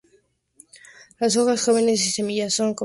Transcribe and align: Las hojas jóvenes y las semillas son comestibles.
Las 1.19 1.37
hojas 1.37 1.61
jóvenes 1.63 2.01
y 2.01 2.05
las 2.05 2.15
semillas 2.15 2.53
son 2.55 2.73
comestibles. 2.73 2.79